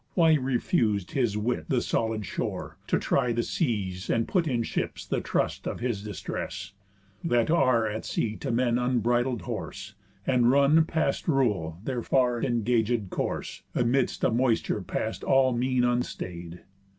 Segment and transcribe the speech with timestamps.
[0.15, 5.05] Why refus'd His wit the solid shore, to try the seas, And put in ships
[5.05, 6.73] the trust of his distress,
[7.23, 9.93] That are at sea to men unbridled horse,
[10.25, 16.61] And run, past rule, their far engagéd course, Amidst a moisture past all mean unstaid?